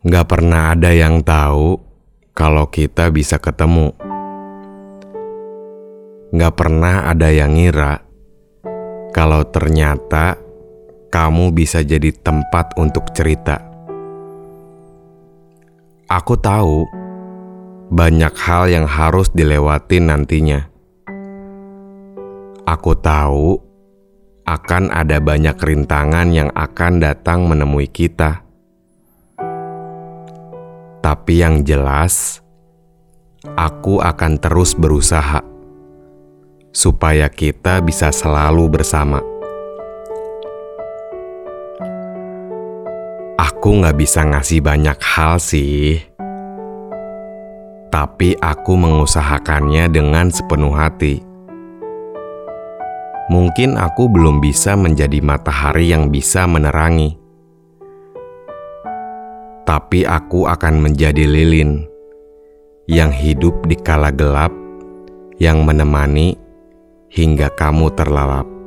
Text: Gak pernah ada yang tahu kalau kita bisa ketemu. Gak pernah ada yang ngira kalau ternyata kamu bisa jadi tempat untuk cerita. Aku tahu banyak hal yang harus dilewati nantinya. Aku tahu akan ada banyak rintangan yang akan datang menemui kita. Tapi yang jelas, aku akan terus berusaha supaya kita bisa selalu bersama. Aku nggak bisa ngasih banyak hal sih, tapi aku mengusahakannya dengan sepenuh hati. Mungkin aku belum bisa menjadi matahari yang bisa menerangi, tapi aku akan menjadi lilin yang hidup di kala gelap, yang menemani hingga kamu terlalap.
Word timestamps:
Gak 0.00 0.32
pernah 0.32 0.72
ada 0.72 0.96
yang 0.96 1.20
tahu 1.20 1.76
kalau 2.32 2.72
kita 2.72 3.12
bisa 3.12 3.36
ketemu. 3.36 3.92
Gak 6.32 6.56
pernah 6.56 7.04
ada 7.04 7.28
yang 7.28 7.52
ngira 7.52 8.00
kalau 9.12 9.44
ternyata 9.52 10.40
kamu 11.12 11.52
bisa 11.52 11.84
jadi 11.84 12.16
tempat 12.16 12.80
untuk 12.80 13.12
cerita. 13.12 13.60
Aku 16.08 16.32
tahu 16.40 16.88
banyak 17.92 18.32
hal 18.40 18.72
yang 18.72 18.88
harus 18.88 19.28
dilewati 19.36 20.00
nantinya. 20.00 20.64
Aku 22.64 22.96
tahu 22.96 23.60
akan 24.48 24.88
ada 24.96 25.20
banyak 25.20 25.60
rintangan 25.60 26.32
yang 26.32 26.48
akan 26.56 27.04
datang 27.04 27.44
menemui 27.44 27.84
kita. 27.84 28.48
Tapi 31.00 31.40
yang 31.40 31.64
jelas, 31.64 32.44
aku 33.56 34.04
akan 34.04 34.36
terus 34.36 34.76
berusaha 34.76 35.40
supaya 36.70 37.26
kita 37.32 37.80
bisa 37.80 38.12
selalu 38.12 38.80
bersama. 38.80 39.24
Aku 43.40 43.80
nggak 43.80 43.96
bisa 43.96 44.24
ngasih 44.24 44.64
banyak 44.64 44.96
hal 45.00 45.36
sih, 45.36 46.00
tapi 47.92 48.32
aku 48.40 48.72
mengusahakannya 48.72 49.92
dengan 49.92 50.32
sepenuh 50.32 50.72
hati. 50.72 51.20
Mungkin 53.28 53.76
aku 53.76 54.08
belum 54.08 54.40
bisa 54.40 54.80
menjadi 54.80 55.20
matahari 55.20 55.92
yang 55.92 56.08
bisa 56.08 56.48
menerangi, 56.48 57.19
tapi 59.70 60.02
aku 60.02 60.50
akan 60.50 60.82
menjadi 60.82 61.30
lilin 61.30 61.86
yang 62.90 63.14
hidup 63.14 63.54
di 63.70 63.78
kala 63.78 64.10
gelap, 64.10 64.50
yang 65.38 65.62
menemani 65.62 66.34
hingga 67.06 67.54
kamu 67.54 67.86
terlalap. 67.94 68.59